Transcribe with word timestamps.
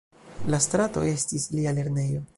La 0.53 0.57
strato 0.67 1.05
estis 1.11 1.47
lia 1.59 1.79
lernejo. 1.81 2.29